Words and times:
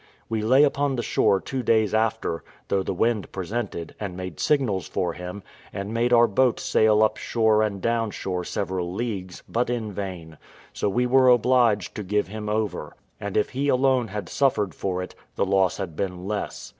We 0.29 0.41
lay 0.41 0.63
upon 0.63 0.95
the 0.95 1.03
shore 1.03 1.39
two 1.39 1.61
days 1.61 1.93
after, 1.93 2.43
though 2.69 2.81
the 2.81 2.91
wind 2.91 3.31
presented, 3.31 3.93
and 3.99 4.17
made 4.17 4.39
signals 4.39 4.87
for 4.87 5.13
him, 5.13 5.43
and 5.71 5.93
made 5.93 6.11
our 6.11 6.25
boat 6.25 6.59
sail 6.59 7.03
up 7.03 7.17
shore 7.17 7.61
and 7.61 7.79
down 7.83 8.09
shore 8.09 8.43
several 8.43 8.91
leagues, 8.95 9.43
but 9.47 9.69
in 9.69 9.91
vain; 9.93 10.39
so 10.73 10.89
we 10.89 11.05
were 11.05 11.29
obliged 11.29 11.93
to 11.93 12.01
give 12.03 12.29
him 12.29 12.49
over; 12.49 12.93
and 13.19 13.37
if 13.37 13.51
he 13.51 13.67
alone 13.67 14.07
had 14.07 14.27
suffered 14.27 14.73
for 14.73 15.03
it, 15.03 15.13
the 15.35 15.45
loss 15.45 15.77
had 15.77 15.95
been 15.95 16.25
less. 16.27 16.69